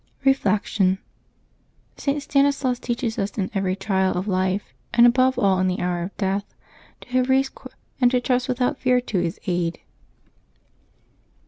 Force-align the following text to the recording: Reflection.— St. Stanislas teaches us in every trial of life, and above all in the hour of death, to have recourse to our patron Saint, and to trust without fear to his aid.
Reflection.— 0.25 0.97
St. 1.95 2.23
Stanislas 2.23 2.79
teaches 2.79 3.19
us 3.19 3.37
in 3.37 3.51
every 3.53 3.75
trial 3.75 4.17
of 4.17 4.27
life, 4.27 4.73
and 4.95 5.05
above 5.05 5.37
all 5.37 5.59
in 5.59 5.67
the 5.67 5.79
hour 5.79 6.01
of 6.01 6.17
death, 6.17 6.55
to 7.01 7.09
have 7.09 7.29
recourse 7.29 7.51
to 7.51 7.51
our 7.51 7.65
patron 7.67 7.69
Saint, 7.69 8.01
and 8.01 8.09
to 8.11 8.19
trust 8.19 8.47
without 8.47 8.79
fear 8.79 8.99
to 8.99 9.19
his 9.19 9.39
aid. 9.45 9.79